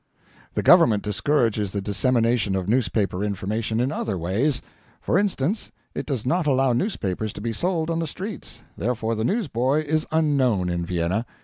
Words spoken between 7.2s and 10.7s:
to be sold on the streets: therefore the newsboy is unknown